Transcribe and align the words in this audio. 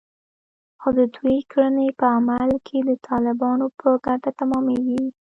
خو 0.81 0.89
د 0.97 0.99
دوی 1.15 1.37
کړنې 1.51 1.87
په 1.99 2.05
عمل 2.17 2.49
کې 2.67 2.77
د 2.89 2.91
طالبانو 3.07 3.65
په 3.79 3.89
ګټه 4.05 4.29
تمامېږي 4.39 5.01